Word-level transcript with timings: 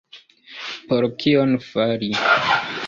Por 0.93 1.07
kion 1.23 1.55
fari? 1.69 2.13